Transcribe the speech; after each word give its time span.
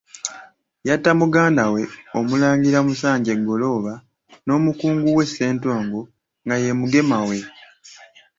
Yatta 0.87 1.11
muganda 1.21 1.63
we 1.73 1.83
Omulangira 2.19 2.79
Musanje 2.87 3.33
Ggolooba 3.39 3.93
n'omukungu 4.45 5.07
we 5.17 5.23
Ssentongo 5.29 5.99
nga 6.45 6.55
ye 6.63 6.71
Mugema 6.79 7.19
we. 7.27 7.37